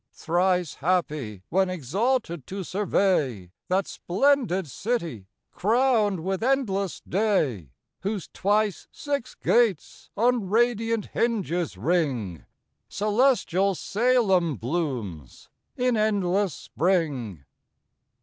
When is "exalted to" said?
1.69-2.63